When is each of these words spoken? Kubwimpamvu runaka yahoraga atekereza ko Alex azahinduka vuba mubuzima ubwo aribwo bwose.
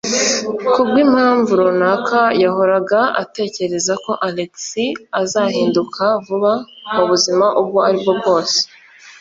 Kubwimpamvu 0.73 1.51
runaka 1.61 2.21
yahoraga 2.43 2.99
atekereza 3.23 3.93
ko 4.03 4.11
Alex 4.27 4.51
azahinduka 5.21 6.03
vuba 6.25 6.51
mubuzima 6.93 7.45
ubwo 7.61 7.77
aribwo 7.87 8.11
bwose. 8.19 8.59